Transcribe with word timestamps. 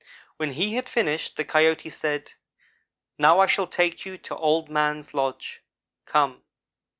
When 0.37 0.53
he 0.53 0.73
had 0.77 0.89
finished 0.89 1.37
the 1.37 1.45
Coyote 1.45 1.87
said: 1.91 2.31
"'Now 3.19 3.39
I 3.39 3.45
shall 3.45 3.67
take 3.67 4.03
you 4.03 4.17
to 4.17 4.35
Old 4.35 4.67
man's 4.67 5.13
lodge, 5.13 5.61
come.' 6.07 6.41